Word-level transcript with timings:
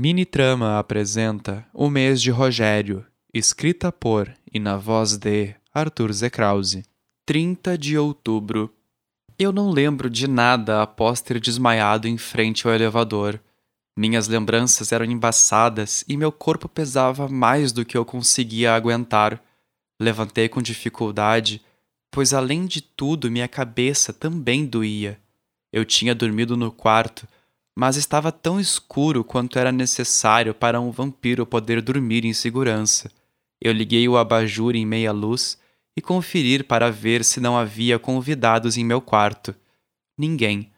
Mini 0.00 0.24
Trama 0.24 0.78
apresenta 0.78 1.66
O 1.74 1.90
Mês 1.90 2.22
de 2.22 2.30
Rogério, 2.30 3.04
escrita 3.34 3.90
por 3.90 4.32
e 4.54 4.60
na 4.60 4.76
voz 4.76 5.16
de 5.16 5.56
Arthur 5.74 6.12
Zekrause. 6.12 6.84
30 7.26 7.76
de 7.76 7.98
outubro. 7.98 8.72
Eu 9.36 9.50
não 9.50 9.70
lembro 9.70 10.08
de 10.08 10.28
nada 10.28 10.82
após 10.84 11.20
ter 11.20 11.40
desmaiado 11.40 12.06
em 12.06 12.16
frente 12.16 12.64
ao 12.64 12.72
elevador. 12.72 13.40
Minhas 13.98 14.28
lembranças 14.28 14.92
eram 14.92 15.04
embaçadas 15.04 16.04
e 16.06 16.16
meu 16.16 16.30
corpo 16.30 16.68
pesava 16.68 17.26
mais 17.26 17.72
do 17.72 17.84
que 17.84 17.96
eu 17.96 18.04
conseguia 18.04 18.76
aguentar. 18.76 19.42
Levantei 20.00 20.48
com 20.48 20.62
dificuldade, 20.62 21.60
pois 22.08 22.32
além 22.32 22.66
de 22.66 22.80
tudo 22.80 23.32
minha 23.32 23.48
cabeça 23.48 24.12
também 24.12 24.64
doía. 24.64 25.18
Eu 25.72 25.84
tinha 25.84 26.14
dormido 26.14 26.56
no 26.56 26.70
quarto 26.70 27.26
mas 27.80 27.94
estava 27.94 28.32
tão 28.32 28.58
escuro 28.58 29.22
quanto 29.22 29.56
era 29.56 29.70
necessário 29.70 30.52
para 30.52 30.80
um 30.80 30.90
vampiro 30.90 31.46
poder 31.46 31.80
dormir 31.80 32.24
em 32.24 32.32
segurança. 32.32 33.08
Eu 33.60 33.72
liguei 33.72 34.08
o 34.08 34.16
abajur 34.16 34.74
em 34.74 34.84
meia 34.84 35.12
luz 35.12 35.56
e 35.96 36.00
conferi 36.02 36.64
para 36.64 36.90
ver 36.90 37.24
se 37.24 37.38
não 37.38 37.56
havia 37.56 37.96
convidados 37.96 38.76
em 38.76 38.84
meu 38.84 39.00
quarto. 39.00 39.54
Ninguém. 40.18 40.72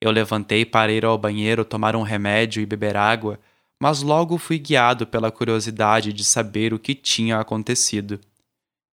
Eu 0.00 0.12
levantei 0.12 0.64
para 0.64 0.92
ir 0.92 1.04
ao 1.04 1.18
banheiro 1.18 1.64
tomar 1.64 1.96
um 1.96 2.02
remédio 2.02 2.62
e 2.62 2.66
beber 2.66 2.96
água, 2.96 3.40
mas 3.82 4.00
logo 4.00 4.38
fui 4.38 4.60
guiado 4.60 5.04
pela 5.04 5.32
curiosidade 5.32 6.12
de 6.12 6.24
saber 6.24 6.72
o 6.72 6.78
que 6.78 6.94
tinha 6.94 7.40
acontecido. 7.40 8.20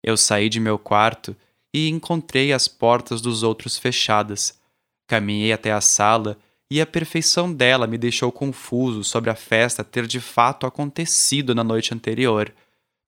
Eu 0.01 0.15
saí 0.15 0.47
de 0.47 0.61
meu 0.61 0.79
quarto 0.79 1.35
e 1.73 1.89
encontrei 1.89 2.53
as 2.53 2.69
portas 2.69 3.19
dos 3.19 3.43
outros 3.43 3.77
fechadas. 3.77 4.57
Caminhei 5.05 5.51
até 5.51 5.73
a 5.73 5.81
sala 5.81 6.37
e 6.71 6.79
a 6.79 6.85
perfeição 6.85 7.53
dela 7.53 7.85
me 7.85 7.97
deixou 7.97 8.31
confuso 8.31 9.03
sobre 9.03 9.29
a 9.29 9.35
festa 9.35 9.83
ter 9.83 10.07
de 10.07 10.21
fato 10.21 10.65
acontecido 10.65 11.53
na 11.53 11.65
noite 11.65 11.93
anterior. 11.93 12.49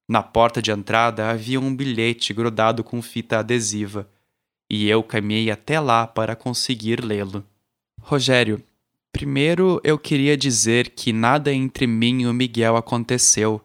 Na 0.06 0.22
porta 0.22 0.62
de 0.62 0.70
entrada 0.70 1.30
havia 1.30 1.62
um 1.62 1.74
bilhete 1.74 2.34
grudado 2.34 2.84
com 2.84 3.02
fita 3.02 3.40
adesiva, 3.40 4.06
e 4.70 4.90
eu 4.90 5.02
caminhei 5.02 5.50
até 5.50 5.80
lá 5.80 6.06
para 6.06 6.36
conseguir 6.36 7.02
lê-lo. 7.02 7.42
Rogério, 8.02 8.62
primeiro 9.14 9.80
eu 9.82 9.98
queria 9.98 10.36
dizer 10.36 10.90
que 10.90 11.14
nada 11.14 11.54
entre 11.54 11.88
mim 11.88 12.24
e 12.24 12.28
o 12.28 12.34
Miguel 12.34 12.76
aconteceu, 12.76 13.62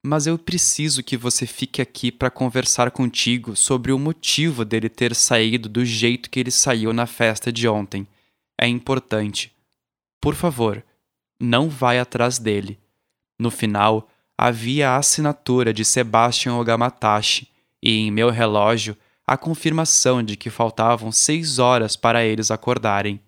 mas 0.00 0.28
eu 0.28 0.38
preciso 0.38 1.02
que 1.02 1.16
você 1.16 1.44
fique 1.44 1.82
aqui 1.82 2.12
para 2.12 2.30
conversar 2.30 2.92
contigo 2.92 3.56
sobre 3.56 3.90
o 3.90 3.98
motivo 3.98 4.64
dele 4.64 4.88
ter 4.88 5.12
saído 5.12 5.68
do 5.68 5.84
jeito 5.84 6.30
que 6.30 6.38
ele 6.38 6.52
saiu 6.52 6.92
na 6.92 7.04
festa 7.04 7.50
de 7.50 7.66
ontem 7.66 8.06
é 8.60 8.68
importante. 8.68 9.50
Por 10.20 10.34
favor, 10.34 10.84
não 11.40 11.70
vai 11.70 11.98
atrás 11.98 12.38
dele. 12.38 12.78
No 13.38 13.50
final, 13.50 14.06
havia 14.36 14.90
a 14.90 14.96
assinatura 14.98 15.72
de 15.72 15.82
Sebastian 15.82 16.56
Ogamatashi 16.56 17.48
e 17.82 17.96
em 17.96 18.10
meu 18.10 18.28
relógio 18.28 18.94
a 19.26 19.38
confirmação 19.38 20.22
de 20.22 20.36
que 20.36 20.50
faltavam 20.50 21.10
seis 21.10 21.58
horas 21.58 21.96
para 21.96 22.22
eles 22.22 22.50
acordarem. 22.50 23.18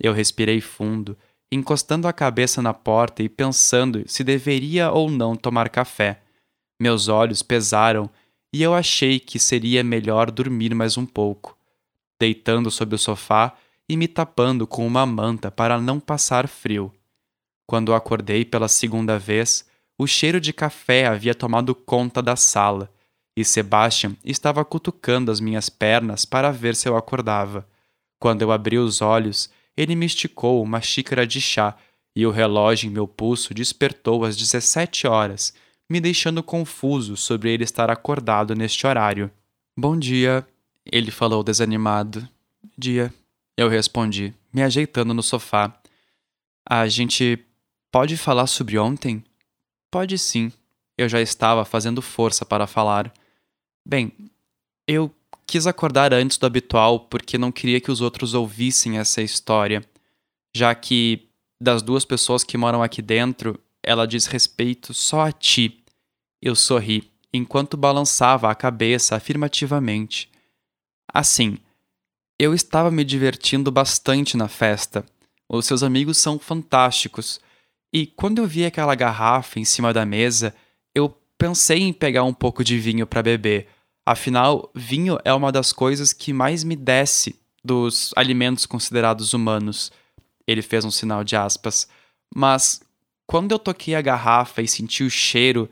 Eu 0.00 0.14
respirei 0.14 0.60
fundo, 0.62 1.18
encostando 1.52 2.08
a 2.08 2.12
cabeça 2.12 2.62
na 2.62 2.72
porta 2.72 3.22
e 3.22 3.28
pensando 3.28 4.04
se 4.06 4.24
deveria 4.24 4.90
ou 4.90 5.10
não 5.10 5.36
tomar 5.36 5.68
café. 5.68 6.22
Meus 6.80 7.08
olhos 7.08 7.42
pesaram 7.42 8.08
e 8.54 8.62
eu 8.62 8.72
achei 8.72 9.20
que 9.20 9.38
seria 9.38 9.84
melhor 9.84 10.30
dormir 10.30 10.74
mais 10.74 10.96
um 10.96 11.04
pouco. 11.04 11.58
Deitando 12.18 12.70
sobre 12.70 12.94
o 12.94 12.98
sofá, 12.98 13.54
e 13.88 13.96
me 13.96 14.06
tapando 14.06 14.66
com 14.66 14.86
uma 14.86 15.06
manta 15.06 15.50
para 15.50 15.80
não 15.80 15.98
passar 15.98 16.46
frio. 16.46 16.92
Quando 17.66 17.94
acordei 17.94 18.44
pela 18.44 18.68
segunda 18.68 19.18
vez, 19.18 19.66
o 19.96 20.06
cheiro 20.06 20.40
de 20.40 20.52
café 20.52 21.06
havia 21.06 21.34
tomado 21.34 21.74
conta 21.74 22.22
da 22.22 22.36
sala 22.36 22.90
e 23.36 23.44
Sebastian 23.44 24.16
estava 24.24 24.64
cutucando 24.64 25.30
as 25.30 25.38
minhas 25.38 25.68
pernas 25.68 26.24
para 26.24 26.50
ver 26.50 26.74
se 26.74 26.88
eu 26.88 26.96
acordava. 26.96 27.68
Quando 28.18 28.42
eu 28.42 28.50
abri 28.50 28.78
os 28.78 29.00
olhos, 29.00 29.48
ele 29.76 29.94
me 29.94 30.06
esticou 30.06 30.60
uma 30.62 30.80
xícara 30.80 31.24
de 31.24 31.40
chá 31.40 31.76
e 32.16 32.26
o 32.26 32.32
relógio 32.32 32.88
em 32.88 32.92
meu 32.92 33.06
pulso 33.06 33.54
despertou 33.54 34.24
às 34.24 34.36
17 34.36 35.06
horas, 35.06 35.54
me 35.88 36.00
deixando 36.00 36.42
confuso 36.42 37.16
sobre 37.16 37.52
ele 37.52 37.62
estar 37.62 37.90
acordado 37.90 38.56
neste 38.56 38.86
horário. 38.86 39.30
Bom 39.76 39.96
dia, 39.96 40.44
ele 40.84 41.12
falou 41.12 41.44
desanimado. 41.44 42.28
Dia. 42.76 43.14
Eu 43.58 43.68
respondi, 43.68 44.32
me 44.52 44.62
ajeitando 44.62 45.12
no 45.12 45.20
sofá. 45.20 45.76
A 46.64 46.86
gente 46.86 47.44
pode 47.90 48.16
falar 48.16 48.46
sobre 48.46 48.78
ontem? 48.78 49.24
Pode 49.90 50.16
sim. 50.16 50.52
Eu 50.96 51.08
já 51.08 51.20
estava 51.20 51.64
fazendo 51.64 52.00
força 52.00 52.46
para 52.46 52.68
falar. 52.68 53.12
Bem, 53.84 54.12
eu 54.86 55.12
quis 55.44 55.66
acordar 55.66 56.14
antes 56.14 56.38
do 56.38 56.46
habitual 56.46 57.00
porque 57.00 57.36
não 57.36 57.50
queria 57.50 57.80
que 57.80 57.90
os 57.90 58.00
outros 58.00 58.32
ouvissem 58.32 58.96
essa 58.96 59.20
história, 59.20 59.84
já 60.54 60.72
que, 60.72 61.28
das 61.60 61.82
duas 61.82 62.04
pessoas 62.04 62.44
que 62.44 62.56
moram 62.56 62.80
aqui 62.80 63.02
dentro, 63.02 63.60
ela 63.82 64.06
diz 64.06 64.26
respeito 64.26 64.94
só 64.94 65.22
a 65.22 65.32
ti. 65.32 65.84
Eu 66.40 66.54
sorri, 66.54 67.10
enquanto 67.34 67.76
balançava 67.76 68.48
a 68.48 68.54
cabeça 68.54 69.16
afirmativamente. 69.16 70.30
Assim, 71.12 71.58
eu 72.38 72.54
estava 72.54 72.90
me 72.90 73.04
divertindo 73.04 73.70
bastante 73.70 74.36
na 74.36 74.46
festa. 74.46 75.04
Os 75.48 75.66
seus 75.66 75.82
amigos 75.82 76.18
são 76.18 76.38
fantásticos. 76.38 77.40
E 77.92 78.06
quando 78.06 78.38
eu 78.38 78.46
vi 78.46 78.64
aquela 78.64 78.94
garrafa 78.94 79.58
em 79.58 79.64
cima 79.64 79.92
da 79.92 80.06
mesa, 80.06 80.54
eu 80.94 81.08
pensei 81.36 81.80
em 81.80 81.92
pegar 81.92 82.22
um 82.22 82.34
pouco 82.34 82.62
de 82.62 82.78
vinho 82.78 83.06
para 83.06 83.22
beber. 83.22 83.66
Afinal, 84.06 84.70
vinho 84.74 85.18
é 85.24 85.32
uma 85.32 85.50
das 85.50 85.72
coisas 85.72 86.12
que 86.12 86.32
mais 86.32 86.62
me 86.62 86.76
desce 86.76 87.38
dos 87.64 88.12
alimentos 88.14 88.66
considerados 88.66 89.32
humanos. 89.34 89.90
Ele 90.46 90.62
fez 90.62 90.84
um 90.84 90.90
sinal 90.90 91.24
de 91.24 91.34
aspas. 91.34 91.88
Mas 92.34 92.80
quando 93.26 93.52
eu 93.52 93.58
toquei 93.58 93.94
a 93.94 94.02
garrafa 94.02 94.62
e 94.62 94.68
senti 94.68 95.02
o 95.02 95.10
cheiro, 95.10 95.68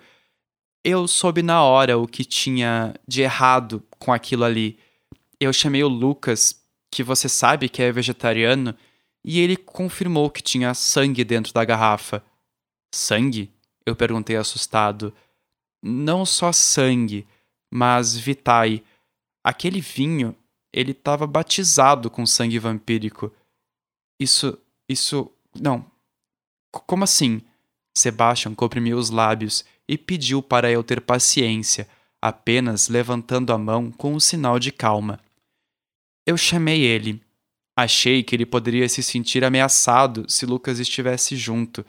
eu 0.82 1.06
soube 1.06 1.42
na 1.42 1.62
hora 1.62 1.96
o 1.96 2.08
que 2.08 2.24
tinha 2.24 2.94
de 3.06 3.22
errado 3.22 3.82
com 3.98 4.12
aquilo 4.12 4.44
ali 4.44 4.78
eu 5.40 5.52
chamei 5.52 5.82
o 5.82 5.88
Lucas, 5.88 6.62
que 6.90 7.02
você 7.02 7.28
sabe 7.28 7.68
que 7.68 7.82
é 7.82 7.92
vegetariano, 7.92 8.76
e 9.24 9.40
ele 9.40 9.56
confirmou 9.56 10.30
que 10.30 10.42
tinha 10.42 10.72
sangue 10.72 11.24
dentro 11.24 11.52
da 11.52 11.64
garrafa. 11.64 12.24
Sangue? 12.94 13.52
Eu 13.84 13.96
perguntei 13.96 14.36
assustado. 14.36 15.12
Não 15.82 16.24
só 16.24 16.52
sangue, 16.52 17.26
mas 17.70 18.16
vitai. 18.16 18.82
Aquele 19.44 19.80
vinho, 19.80 20.34
ele 20.72 20.92
estava 20.92 21.26
batizado 21.26 22.08
com 22.08 22.24
sangue 22.24 22.58
vampírico. 22.58 23.32
Isso. 24.20 24.58
Isso. 24.88 25.30
Não. 25.60 25.80
C 26.74 26.82
como 26.86 27.04
assim? 27.04 27.42
Sebastian 27.96 28.54
comprimiu 28.54 28.96
os 28.98 29.10
lábios 29.10 29.64
e 29.88 29.96
pediu 29.96 30.42
para 30.42 30.70
eu 30.70 30.84
ter 30.84 31.00
paciência, 31.00 31.88
apenas 32.20 32.88
levantando 32.88 33.52
a 33.52 33.58
mão 33.58 33.90
com 33.90 34.14
um 34.14 34.20
sinal 34.20 34.58
de 34.58 34.70
calma. 34.70 35.18
Eu 36.26 36.36
chamei 36.36 36.82
ele. 36.82 37.22
Achei 37.76 38.22
que 38.22 38.34
ele 38.34 38.46
poderia 38.46 38.88
se 38.88 39.02
sentir 39.02 39.44
ameaçado 39.44 40.24
se 40.28 40.46
Lucas 40.46 40.78
estivesse 40.78 41.36
junto. 41.36 41.84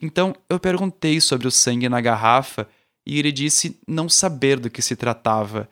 Então 0.00 0.34
eu 0.48 0.60
perguntei 0.60 1.20
sobre 1.20 1.48
o 1.48 1.50
sangue 1.50 1.88
na 1.88 2.00
garrafa 2.00 2.68
e 3.06 3.18
ele 3.18 3.32
disse 3.32 3.80
não 3.86 4.08
saber 4.08 4.60
do 4.60 4.68
que 4.68 4.82
se 4.82 4.94
tratava. 4.94 5.68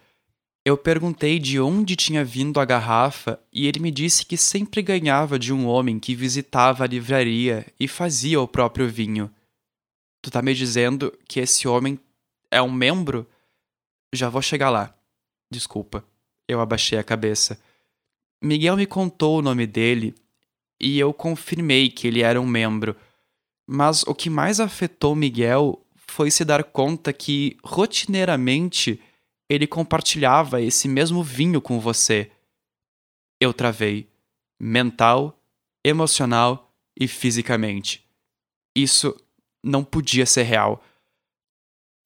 Eu 0.65 0.77
perguntei 0.77 1.39
de 1.39 1.61
onde 1.61 1.95
tinha 1.95 2.25
vindo 2.25 2.59
a 2.59 2.65
garrafa 2.65 3.39
e 3.53 3.67
ele 3.67 3.79
me 3.79 3.91
disse 3.91 4.25
que 4.25 4.37
sempre 4.37 4.83
ganhava 4.83 5.39
de 5.39 5.53
um 5.53 5.67
homem 5.67 6.01
que 6.01 6.15
visitava 6.15 6.83
a 6.83 6.87
livraria 6.89 7.67
e 7.79 7.87
fazia 7.87 8.41
o 8.41 8.49
próprio 8.49 8.89
vinho. 8.89 9.31
Tu 10.23 10.31
tá 10.31 10.43
me 10.43 10.55
dizendo 10.55 11.17
que 11.29 11.39
esse 11.39 11.69
homem 11.69 12.01
é 12.51 12.61
um 12.61 12.73
membro? 12.73 13.29
Já 14.13 14.29
vou 14.29 14.43
chegar 14.43 14.71
lá. 14.71 14.93
Desculpa. 15.53 16.05
Eu 16.49 16.61
abaixei 16.61 16.99
a 16.99 17.05
cabeça. 17.05 17.61
Miguel 18.43 18.77
me 18.77 18.87
contou 18.87 19.39
o 19.39 19.43
nome 19.43 19.67
dele 19.67 20.15
e 20.81 20.99
eu 20.99 21.13
confirmei 21.13 21.89
que 21.89 22.07
ele 22.07 22.23
era 22.23 22.41
um 22.41 22.47
membro. 22.47 22.97
Mas 23.67 24.03
o 24.05 24.15
que 24.15 24.31
mais 24.31 24.61
afetou 24.61 25.15
Miguel 25.15 25.85
foi 25.97 26.31
se 26.31 26.45
dar 26.45 26.63
conta 26.63 27.13
que, 27.13 27.57
rotineiramente, 27.65 29.01
ele 29.49 29.67
compartilhava 29.67 30.61
esse 30.61 30.89
mesmo 30.89 31.23
vinho 31.23 31.61
com 31.61 31.81
você. 31.81 32.31
Eu 33.41 33.53
travei. 33.53 34.09
Mental, 34.59 35.39
emocional 35.85 36.73
e 36.99 37.07
fisicamente. 37.07 38.07
Isso 38.75 39.15
não 39.63 39.85
podia 39.85 40.25
ser 40.25 40.45
real. 40.45 40.83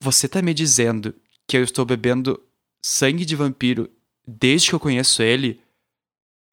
Você 0.01 0.27
tá 0.27 0.41
me 0.41 0.53
dizendo 0.53 1.15
que 1.47 1.55
eu 1.55 1.63
estou 1.63 1.85
bebendo 1.85 2.41
sangue 2.83 3.23
de 3.23 3.35
vampiro 3.35 3.89
desde 4.27 4.69
que 4.69 4.75
eu 4.75 4.79
conheço 4.79 5.21
ele? 5.21 5.61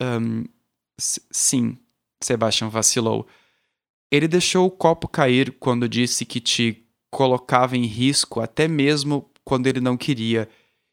Um, 0.01 0.45
sim, 0.99 1.79
Sebastian 2.23 2.69
vacilou. 2.69 3.27
Ele 4.11 4.29
deixou 4.29 4.67
o 4.67 4.71
copo 4.71 5.07
cair 5.07 5.53
quando 5.59 5.89
disse 5.89 6.25
que 6.25 6.41
te 6.41 6.85
colocava 7.11 7.77
em 7.77 7.85
risco 7.85 8.41
até 8.41 8.69
mesmo 8.69 9.31
quando 9.45 9.67
ele 9.67 9.81
não 9.81 9.97
queria 9.97 10.49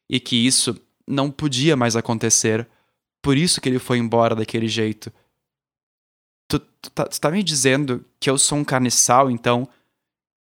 e 0.09 0.19
que 0.19 0.35
isso 0.35 0.79
não 1.07 1.29
podia 1.31 1.75
mais 1.75 1.95
acontecer. 1.95 2.67
Por 3.21 3.37
isso 3.37 3.59
que 3.59 3.69
ele 3.69 3.79
foi 3.79 3.97
embora 3.97 4.35
daquele 4.35 4.67
jeito. 4.67 5.11
Tu, 6.47 6.59
tu, 6.59 6.89
tá, 6.91 7.05
tu 7.05 7.19
tá 7.19 7.31
me 7.31 7.43
dizendo 7.43 8.05
que 8.19 8.29
eu 8.29 8.37
sou 8.37 8.57
um 8.57 8.63
carniçal, 8.63 9.31
então? 9.31 9.67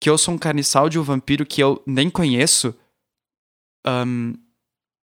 Que 0.00 0.10
eu 0.10 0.18
sou 0.18 0.34
um 0.34 0.38
carniçal 0.38 0.88
de 0.88 0.98
um 0.98 1.02
vampiro 1.02 1.46
que 1.46 1.62
eu 1.62 1.82
nem 1.86 2.10
conheço? 2.10 2.74
Um, 3.86 4.34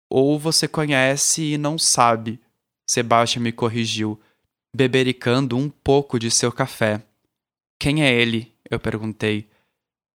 ou 0.10 0.40
você 0.40 0.68
conhece 0.68 1.54
e 1.54 1.58
não 1.58 1.78
sabe? 1.78 2.40
Sebastião 2.90 3.44
me 3.44 3.52
corrigiu, 3.52 4.20
bebericando 4.74 5.58
um 5.58 5.70
pouco 5.70 6.18
de 6.18 6.32
seu 6.32 6.52
café. 6.52 7.04
Quem 7.80 8.04
é 8.04 8.14
ele? 8.14 8.54
Eu 8.70 8.80
perguntei. 8.80 9.48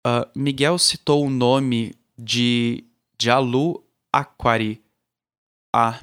Uh, 0.06 0.28
Miguel 0.34 0.78
citou 0.78 1.24
o 1.24 1.30
nome 1.30 1.94
de 2.16 2.84
Jalu 3.20 3.84
Aquari. 4.12 4.82
Ah, 5.74 6.00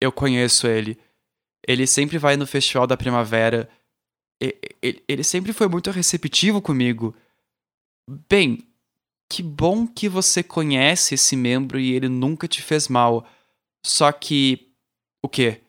eu 0.00 0.10
conheço 0.10 0.66
ele. 0.66 0.98
Ele 1.66 1.86
sempre 1.86 2.18
vai 2.18 2.36
no 2.36 2.46
Festival 2.46 2.86
da 2.86 2.96
Primavera. 2.96 3.68
Ele 4.80 5.22
sempre 5.22 5.52
foi 5.52 5.68
muito 5.68 5.90
receptivo 5.90 6.62
comigo. 6.62 7.14
Bem, 8.28 8.66
que 9.28 9.42
bom 9.42 9.86
que 9.86 10.08
você 10.08 10.42
conhece 10.42 11.14
esse 11.14 11.36
membro 11.36 11.78
e 11.78 11.92
ele 11.92 12.08
nunca 12.08 12.48
te 12.48 12.62
fez 12.62 12.88
mal. 12.88 13.26
Só 13.84 14.10
que. 14.10 14.69
O 15.22 15.28
quê? 15.28 15.60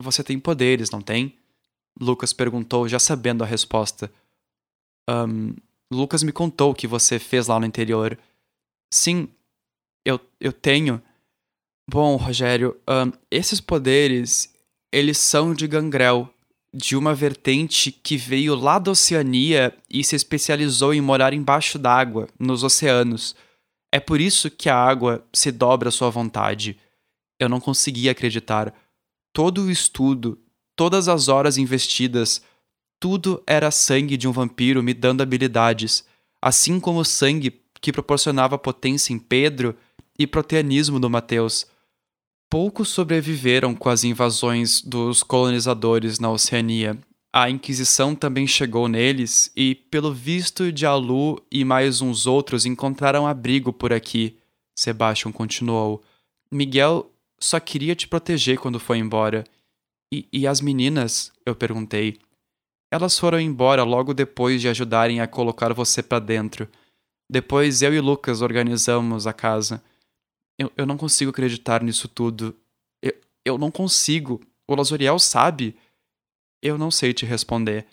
Você 0.00 0.24
tem 0.24 0.38
poderes, 0.38 0.90
não 0.90 1.00
tem? 1.00 1.38
Lucas 2.00 2.32
perguntou, 2.32 2.88
já 2.88 2.98
sabendo 2.98 3.44
a 3.44 3.46
resposta. 3.46 4.12
Um, 5.08 5.54
Lucas 5.92 6.22
me 6.22 6.32
contou 6.32 6.70
o 6.70 6.74
que 6.74 6.86
você 6.86 7.18
fez 7.18 7.46
lá 7.46 7.60
no 7.60 7.66
interior. 7.66 8.18
Sim, 8.92 9.28
eu, 10.04 10.18
eu 10.40 10.52
tenho. 10.52 11.02
Bom, 11.88 12.16
Rogério, 12.16 12.80
um, 12.88 13.12
esses 13.30 13.60
poderes, 13.60 14.54
eles 14.92 15.18
são 15.18 15.54
de 15.54 15.66
Gangrel, 15.66 16.32
de 16.74 16.96
uma 16.96 17.14
vertente 17.14 17.92
que 17.92 18.16
veio 18.16 18.54
lá 18.54 18.78
da 18.78 18.92
Oceania 18.92 19.76
e 19.90 20.02
se 20.02 20.16
especializou 20.16 20.94
em 20.94 21.00
morar 21.00 21.34
embaixo 21.34 21.78
d'água, 21.78 22.28
nos 22.38 22.64
oceanos. 22.64 23.36
É 23.92 24.00
por 24.00 24.20
isso 24.20 24.50
que 24.50 24.70
a 24.70 24.76
água 24.76 25.22
se 25.32 25.52
dobra 25.52 25.90
à 25.90 25.92
sua 25.92 26.08
vontade. 26.08 26.78
Eu 27.42 27.48
não 27.48 27.60
conseguia 27.60 28.12
acreditar. 28.12 28.74
Todo 29.32 29.62
o 29.62 29.70
estudo, 29.70 30.38
todas 30.76 31.08
as 31.08 31.28
horas 31.28 31.58
investidas, 31.58 32.42
tudo 33.00 33.42
era 33.46 33.70
sangue 33.70 34.16
de 34.16 34.28
um 34.28 34.32
vampiro 34.32 34.82
me 34.82 34.94
dando 34.94 35.22
habilidades, 35.22 36.04
assim 36.40 36.78
como 36.78 37.00
o 37.00 37.04
sangue 37.04 37.60
que 37.80 37.92
proporcionava 37.92 38.56
potência 38.56 39.12
em 39.12 39.18
Pedro 39.18 39.76
e 40.18 40.26
proteanismo 40.26 40.98
no 40.98 41.10
Mateus. 41.10 41.66
Poucos 42.48 42.90
sobreviveram 42.90 43.74
com 43.74 43.88
as 43.88 44.04
invasões 44.04 44.80
dos 44.80 45.22
colonizadores 45.22 46.18
na 46.18 46.30
Oceania. 46.30 46.96
A 47.32 47.48
Inquisição 47.48 48.14
também 48.14 48.46
chegou 48.46 48.86
neles 48.86 49.50
e, 49.56 49.74
pelo 49.74 50.12
visto, 50.12 50.70
Jalu 50.76 51.42
e 51.50 51.64
mais 51.64 52.02
uns 52.02 52.26
outros 52.26 52.66
encontraram 52.66 53.26
abrigo 53.26 53.72
por 53.72 53.92
aqui. 53.92 54.36
Sebastian 54.76 55.32
continuou. 55.32 56.02
Miguel 56.50 57.10
só 57.42 57.58
queria 57.58 57.96
te 57.96 58.06
proteger 58.06 58.58
quando 58.58 58.78
foi 58.78 58.98
embora. 58.98 59.44
E, 60.12 60.28
e 60.32 60.46
as 60.46 60.60
meninas? 60.60 61.32
Eu 61.44 61.56
perguntei. 61.56 62.18
Elas 62.90 63.18
foram 63.18 63.40
embora 63.40 63.82
logo 63.82 64.14
depois 64.14 64.60
de 64.60 64.68
ajudarem 64.68 65.20
a 65.20 65.26
colocar 65.26 65.72
você 65.72 66.02
para 66.02 66.20
dentro. 66.20 66.68
Depois 67.28 67.82
eu 67.82 67.92
e 67.92 68.00
Lucas 68.00 68.42
organizamos 68.42 69.26
a 69.26 69.32
casa. 69.32 69.82
Eu, 70.56 70.70
eu 70.76 70.86
não 70.86 70.96
consigo 70.96 71.30
acreditar 71.30 71.82
nisso 71.82 72.06
tudo. 72.06 72.54
Eu, 73.02 73.14
eu 73.44 73.58
não 73.58 73.70
consigo. 73.70 74.40
O 74.68 74.76
Lazoriel 74.76 75.18
sabe. 75.18 75.74
Eu 76.62 76.78
não 76.78 76.90
sei 76.90 77.12
te 77.12 77.26
responder. 77.26 77.86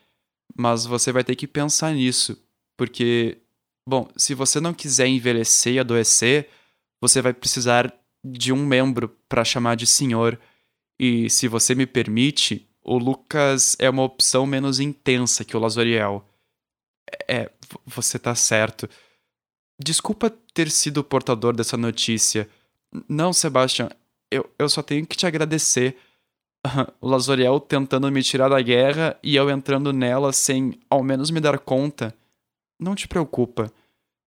Mas 0.56 0.86
você 0.86 1.12
vai 1.12 1.24
ter 1.24 1.36
que 1.36 1.48
pensar 1.48 1.94
nisso. 1.94 2.38
Porque, 2.78 3.38
bom, 3.88 4.08
se 4.16 4.36
você 4.36 4.60
não 4.60 4.74
quiser 4.76 5.08
envelhecer 5.08 5.74
e 5.74 5.80
adoecer, 5.80 6.50
você 7.02 7.22
vai 7.22 7.34
precisar 7.34 7.92
de 8.24 8.52
um 8.52 8.66
membro 8.66 9.10
para 9.28 9.46
chamar 9.46 9.76
de 9.76 9.88
senhor. 9.88 10.40
E 11.00 11.30
se 11.30 11.48
você 11.48 11.74
me 11.74 11.86
permite, 11.86 12.68
o 12.84 12.98
Lucas 12.98 13.76
é 13.80 13.90
uma 13.90 14.04
opção 14.04 14.46
menos 14.46 14.80
intensa 14.80 15.46
que 15.46 15.56
o 15.56 15.60
Lazoriel. 15.60 16.26
É, 17.28 17.50
você 17.86 18.20
tá 18.20 18.36
certo. 18.36 18.90
Desculpa 19.82 20.30
ter 20.54 20.70
sido 20.70 20.98
o 20.98 21.04
portador 21.04 21.56
dessa 21.56 21.78
notícia. 21.78 22.50
Não, 23.08 23.32
Sebastian, 23.32 23.90
eu, 24.32 24.50
eu 24.60 24.68
só 24.68 24.82
tenho 24.82 25.06
que 25.06 25.18
te 25.18 25.26
agradecer. 25.26 25.98
O 27.00 27.08
Lazoriel 27.08 27.58
tentando 27.60 28.12
me 28.12 28.22
tirar 28.22 28.50
da 28.50 28.62
guerra 28.62 29.18
e 29.24 29.36
eu 29.36 29.50
entrando 29.50 29.94
nela 29.94 30.34
sem 30.34 30.78
ao 30.90 31.02
menos 31.02 31.32
me 31.32 31.40
dar 31.40 31.58
conta. 31.58 32.14
Não 32.78 32.96
te 32.96 33.08
preocupa. 33.08 33.72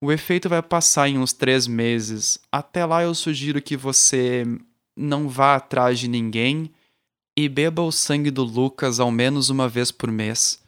O 0.03 0.11
efeito 0.11 0.49
vai 0.49 0.61
passar 0.61 1.09
em 1.09 1.17
uns 1.17 1.33
três 1.33 1.69
meses. 1.69 2.41
Até 2.51 2.85
lá 2.85 3.05
eu 3.05 3.15
sugiro 3.15 3.63
que 3.63 3.77
você 3.77 4.43
não 4.97 5.29
vá 5.29 5.55
atrás 5.55 5.97
de 6.01 6.09
ninguém 6.09 6.73
e 7.39 7.49
beba 7.49 7.83
o 7.83 7.93
sangue 7.93 8.29
do 8.29 8.43
Lucas 8.43 8.99
ao 8.99 9.13
menos 9.13 9.49
uma 9.49 9.69
vez 9.69 9.93
por 9.93 10.11
mês. 10.11 10.61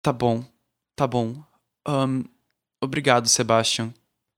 Tá 0.00 0.10
bom, 0.10 0.42
tá 0.96 1.06
bom. 1.06 1.44
Um, 1.86 2.24
obrigado, 2.80 3.28
Sebastian. 3.28 3.92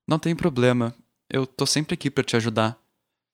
Não 0.05 0.19
tem 0.19 0.35
problema. 0.35 0.93
Eu 1.31 1.47
tô 1.47 1.65
sempre 1.65 1.95
aqui 1.95 2.11
para 2.11 2.25
te 2.25 2.35
ajudar. 2.35 2.77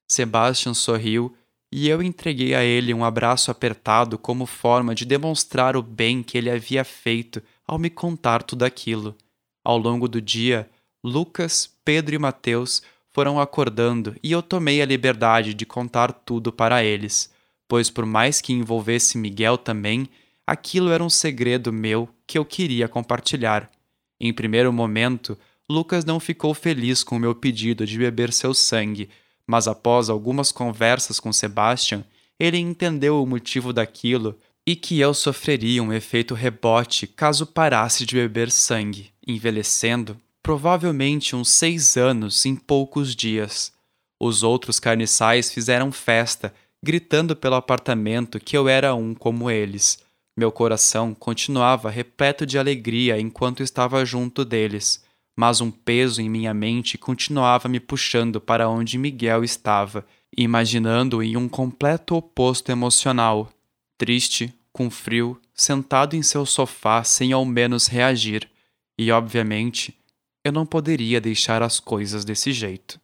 Sebastian 0.06 0.74
sorriu 0.74 1.34
e 1.72 1.88
eu 1.88 2.02
entreguei 2.02 2.54
a 2.54 2.62
ele 2.62 2.92
um 2.92 3.06
abraço 3.06 3.50
apertado 3.50 4.18
como 4.18 4.44
forma 4.44 4.94
de 4.94 5.06
demonstrar 5.06 5.78
o 5.78 5.82
bem 5.82 6.22
que 6.22 6.36
ele 6.36 6.50
havia 6.50 6.84
feito 6.84 7.42
ao 7.66 7.78
me 7.78 7.88
contar 7.88 8.42
tudo 8.42 8.64
aquilo. 8.64 9.16
Ao 9.68 9.76
longo 9.76 10.08
do 10.08 10.18
dia, 10.18 10.66
Lucas, 11.04 11.70
Pedro 11.84 12.14
e 12.14 12.18
Mateus 12.18 12.82
foram 13.10 13.38
acordando 13.38 14.16
e 14.22 14.32
eu 14.32 14.42
tomei 14.42 14.80
a 14.80 14.86
liberdade 14.86 15.52
de 15.52 15.66
contar 15.66 16.10
tudo 16.10 16.50
para 16.50 16.82
eles, 16.82 17.30
pois 17.68 17.90
por 17.90 18.06
mais 18.06 18.40
que 18.40 18.50
envolvesse 18.50 19.18
Miguel 19.18 19.58
também, 19.58 20.08
aquilo 20.46 20.88
era 20.90 21.04
um 21.04 21.10
segredo 21.10 21.70
meu 21.70 22.08
que 22.26 22.38
eu 22.38 22.46
queria 22.46 22.88
compartilhar. 22.88 23.70
Em 24.18 24.32
primeiro 24.32 24.72
momento, 24.72 25.36
Lucas 25.68 26.02
não 26.02 26.18
ficou 26.18 26.54
feliz 26.54 27.04
com 27.04 27.16
o 27.16 27.20
meu 27.20 27.34
pedido 27.34 27.84
de 27.84 27.98
beber 27.98 28.32
seu 28.32 28.54
sangue, 28.54 29.10
mas 29.46 29.68
após 29.68 30.08
algumas 30.08 30.50
conversas 30.50 31.20
com 31.20 31.30
Sebastian, 31.30 32.06
ele 32.40 32.56
entendeu 32.56 33.22
o 33.22 33.26
motivo 33.26 33.70
daquilo 33.74 34.34
e 34.68 34.76
que 34.76 35.00
eu 35.00 35.14
sofreria 35.14 35.82
um 35.82 35.94
efeito 35.94 36.34
rebote 36.34 37.06
caso 37.06 37.46
parasse 37.46 38.04
de 38.04 38.16
beber 38.16 38.50
sangue, 38.50 39.10
envelhecendo 39.26 40.20
provavelmente 40.42 41.34
uns 41.34 41.48
seis 41.48 41.96
anos 41.96 42.44
em 42.44 42.54
poucos 42.54 43.16
dias. 43.16 43.72
Os 44.20 44.42
outros 44.42 44.78
carniçais 44.78 45.50
fizeram 45.50 45.90
festa, 45.90 46.52
gritando 46.84 47.34
pelo 47.34 47.54
apartamento 47.54 48.38
que 48.38 48.54
eu 48.58 48.68
era 48.68 48.94
um 48.94 49.14
como 49.14 49.50
eles. 49.50 50.00
Meu 50.36 50.52
coração 50.52 51.14
continuava 51.14 51.88
repleto 51.88 52.44
de 52.44 52.58
alegria 52.58 53.18
enquanto 53.18 53.62
estava 53.62 54.04
junto 54.04 54.44
deles, 54.44 55.02
mas 55.34 55.62
um 55.62 55.70
peso 55.70 56.20
em 56.20 56.28
minha 56.28 56.52
mente 56.52 56.98
continuava 56.98 57.70
me 57.70 57.80
puxando 57.80 58.38
para 58.38 58.68
onde 58.68 58.98
Miguel 58.98 59.42
estava, 59.42 60.04
imaginando-o 60.36 61.22
em 61.22 61.38
um 61.38 61.48
completo 61.48 62.14
oposto 62.16 62.70
emocional, 62.70 63.50
triste, 63.96 64.54
com 64.78 64.88
frio, 64.88 65.36
sentado 65.52 66.14
em 66.14 66.22
seu 66.22 66.46
sofá 66.46 67.02
sem 67.02 67.32
ao 67.32 67.44
menos 67.44 67.88
reagir. 67.88 68.48
E, 68.96 69.10
obviamente, 69.10 69.92
eu 70.44 70.52
não 70.52 70.64
poderia 70.64 71.20
deixar 71.20 71.64
as 71.64 71.80
coisas 71.80 72.24
desse 72.24 72.52
jeito. 72.52 73.00